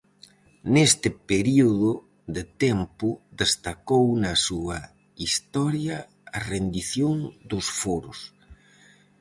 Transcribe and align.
Neste 0.73 1.09
período 1.29 1.91
de 2.35 2.43
tempo 2.63 3.07
destacou 3.41 4.05
na 4.23 4.33
súa 4.47 4.77
historia 5.25 5.97
a 6.37 6.39
rendición 6.51 7.15
dos 7.49 7.65
foros. 7.81 8.19